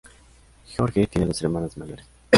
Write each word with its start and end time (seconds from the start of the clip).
George 0.65 1.05
tiene 1.05 1.27
dos 1.27 1.43
hermanas 1.43 1.77
mayores. 1.77 2.07